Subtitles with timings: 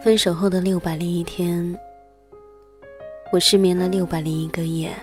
[0.00, 1.76] 分手后的六百零一天，
[3.32, 4.94] 我失眠了六百零一个夜。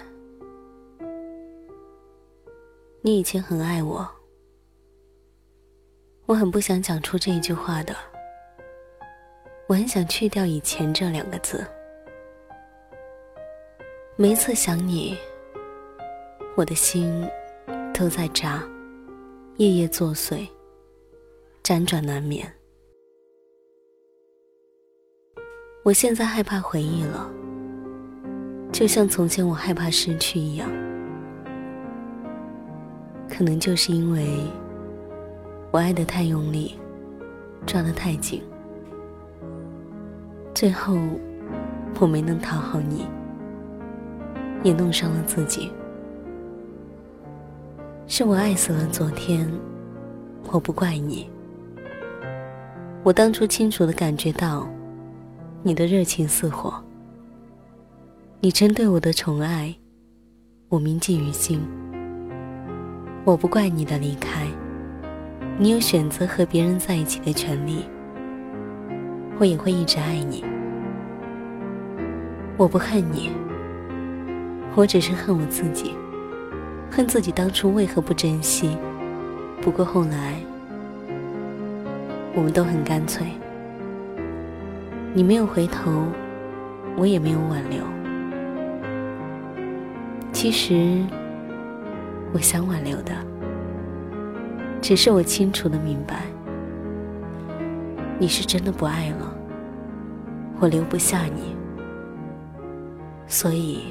[3.01, 4.09] 你以前很爱我，
[6.25, 7.93] 我很不想讲出这一句话的。
[9.67, 11.65] 我很想去掉“以前”这两个字。
[14.15, 15.17] 每一次想你，
[16.55, 17.29] 我的心
[17.93, 18.63] 都在扎，
[19.57, 20.47] 夜夜作祟，
[21.63, 22.49] 辗转难眠。
[25.85, 27.29] 我现在害怕回忆了，
[28.71, 30.67] 就像从前我害怕失去一样。
[33.29, 34.39] 可能就是因为
[35.69, 36.79] 我爱的太用力，
[37.67, 38.41] 抓得太紧，
[40.55, 40.97] 最后
[41.99, 43.05] 我没能讨好你，
[44.63, 45.71] 也弄伤了自己。
[48.07, 49.47] 是我爱死了昨天，
[50.51, 51.29] 我不怪你。
[53.03, 54.67] 我当初清楚的感觉到。
[55.67, 56.71] 你的热情似火，
[58.39, 59.73] 你针对我的宠爱，
[60.69, 61.59] 我铭记于心。
[63.23, 64.45] 我不怪你的离开，
[65.57, 67.83] 你有选择和别人在一起的权利。
[69.39, 70.45] 我也会一直爱你。
[72.57, 73.31] 我不恨你，
[74.75, 75.95] 我只是恨我自己，
[76.91, 78.77] 恨自己当初为何不珍惜。
[79.63, 80.35] 不过后来，
[82.35, 83.25] 我们都很干脆。
[85.17, 86.03] 你没有回头，
[86.97, 87.81] 我也没有挽留。
[90.33, 91.01] 其实，
[92.33, 93.13] 我想挽留的，
[94.81, 96.23] 只是我清楚的明白，
[98.19, 99.33] 你是真的不爱了，
[100.59, 101.55] 我留不下你，
[103.25, 103.85] 所以，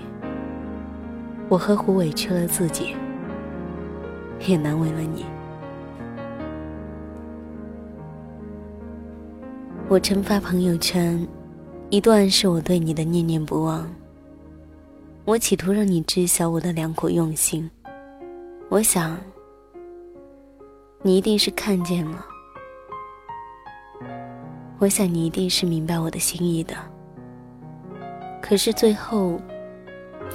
[1.48, 2.94] 我何苦委屈了自己，
[4.46, 5.24] 也难为了你。
[9.86, 11.28] 我曾发朋友圈，
[11.90, 13.86] 一段是我对你的念念不忘。
[15.26, 17.70] 我企图让你知晓我的良苦用心。
[18.70, 19.14] 我想，
[21.02, 22.24] 你一定是看见了。
[24.78, 26.74] 我想你一定是明白我的心意的。
[28.40, 29.38] 可是最后，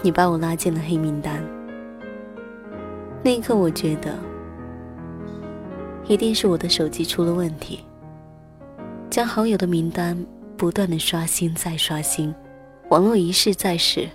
[0.04, 1.44] 你把我拉进了黑名单。
[3.24, 4.14] 那一刻，我觉得，
[6.08, 7.80] 一定是我的手机出了问题。
[9.10, 10.16] 将好友的名单
[10.56, 12.34] 不断的刷新再刷新，
[12.90, 14.08] 网络一试再试，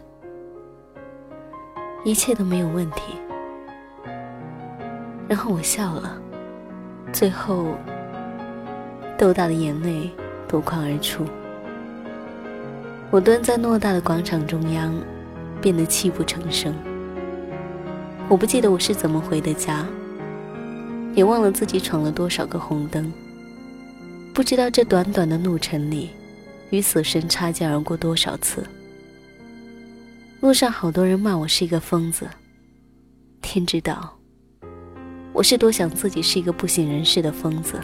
[2.04, 3.02] 一切都没有问题。
[5.26, 6.16] 然后我笑了，
[7.12, 7.74] 最后
[9.18, 10.08] 豆大的眼泪
[10.46, 11.24] 夺眶而出。
[13.10, 14.94] 我蹲在偌大的广场中央，
[15.60, 16.72] 变得泣不成声。
[18.28, 19.84] 我不记得我是怎么回的家，
[21.14, 23.12] 也忘了自己闯了多少个红灯。
[24.34, 26.10] 不知道这短短的路程里，
[26.70, 28.64] 与死神擦肩而过多少次。
[30.40, 32.28] 路上好多人骂我是一个疯子，
[33.40, 34.12] 天知道，
[35.32, 37.78] 我是多想自己是一个不省人事的疯子。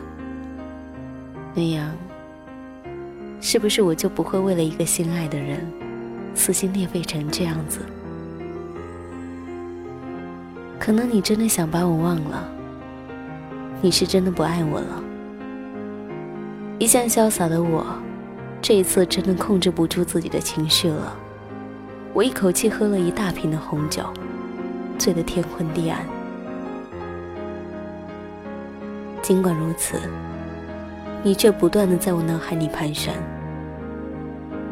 [1.54, 1.96] 那样，
[3.40, 5.64] 是不是我就不会为了一个心爱的人，
[6.34, 7.78] 撕心裂肺成这样子？
[10.80, 12.52] 可能你真的想把我忘了，
[13.80, 15.04] 你是真的不爱我了。
[16.80, 17.84] 一向潇洒的我，
[18.62, 21.14] 这一次真的控制不住自己的情绪了。
[22.14, 24.02] 我一口气喝了一大瓶的红酒，
[24.96, 26.00] 醉得天昏地暗。
[29.20, 29.98] 尽管如此，
[31.22, 33.12] 你却不断的在我脑海里盘旋。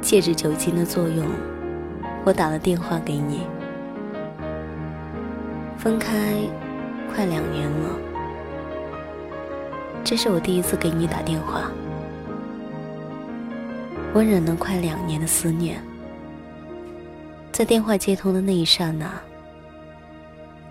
[0.01, 1.27] 借着酒精的作用，
[2.25, 3.43] 我打了电话给你。
[5.77, 6.37] 分开
[7.15, 7.91] 快两年了，
[10.03, 11.71] 这是我第一次给你打电话。
[14.19, 15.81] 我忍了快两年的思念，
[17.53, 19.09] 在电话接通的那一刹那，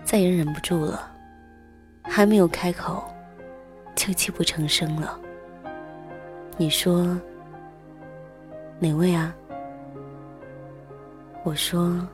[0.04, 1.10] 再也忍不住了，
[2.02, 3.02] 还没有开口，
[3.96, 5.18] 就泣不成声了。
[6.58, 7.18] 你说
[8.78, 9.34] 哪位啊？
[11.42, 12.06] 我说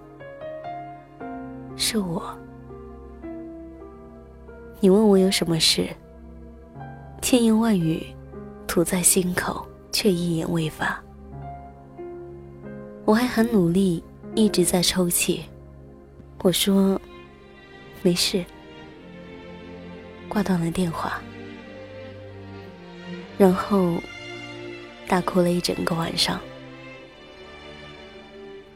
[1.75, 2.23] 是我。
[4.79, 5.89] 你问我有什么事，
[7.21, 8.07] 千言万语
[8.69, 11.04] 吐在心口，却一言未发。
[13.07, 14.03] 我还很努力
[14.35, 15.43] 一直在抽泣。
[16.43, 17.01] 我说
[18.03, 18.45] 没事。
[20.29, 21.23] 挂断了电话。
[23.37, 24.01] 然后
[25.07, 26.41] 大哭了一整个晚上。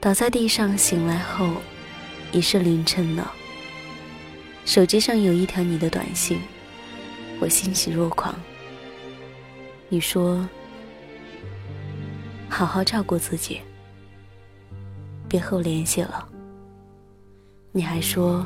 [0.00, 1.48] 倒在地上醒来后
[2.30, 3.32] 已是凌晨了。
[4.64, 6.38] 手机上有一条你的短信
[7.40, 8.34] 我欣喜若狂。
[9.88, 10.46] 你说
[12.48, 13.60] 好好照顾自己。
[15.28, 16.26] 别和我联系了。
[17.70, 18.44] 你还说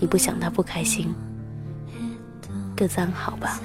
[0.00, 1.14] 你不想他不开心
[2.76, 3.60] 各自安好吧。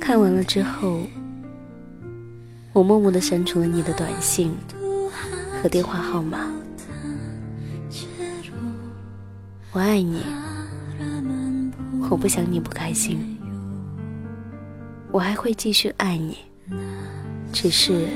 [0.00, 1.02] 看完了之后
[2.72, 4.54] 我默默的删除了你的短信
[5.62, 6.50] 和电话号码。
[9.72, 10.22] 我爱你
[12.10, 13.36] 我不想你不开心。
[15.16, 16.36] 我还会继续爱你。
[17.58, 18.06] 只是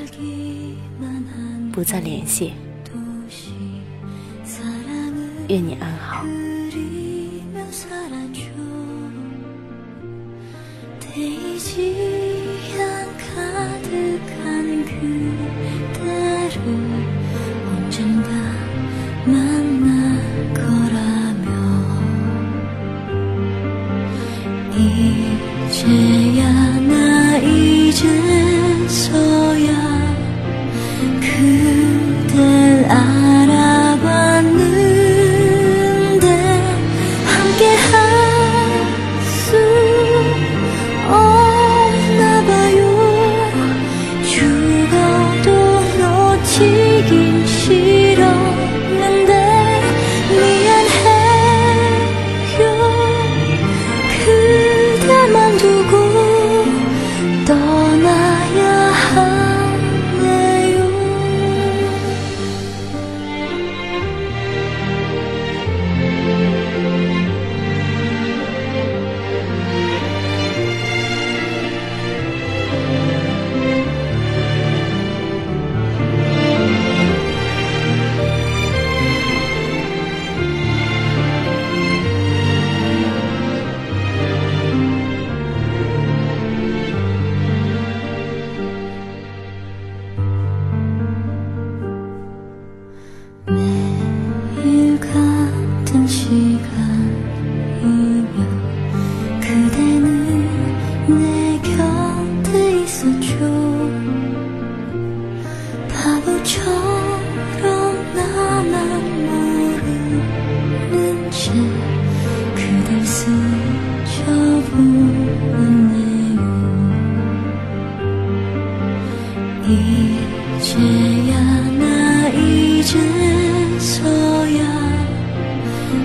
[1.71, 2.53] 不再联系
[5.47, 6.23] 愿你安好
[25.71, 26.30] Change.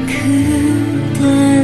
[0.07, 1.56] 그대